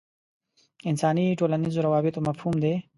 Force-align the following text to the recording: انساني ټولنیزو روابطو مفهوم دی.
انساني 0.89 1.25
ټولنیزو 1.39 1.85
روابطو 1.87 2.19
مفهوم 2.27 2.55
دی. 2.63 2.73